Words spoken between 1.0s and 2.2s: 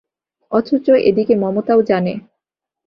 এদিকে মমতাও জানে।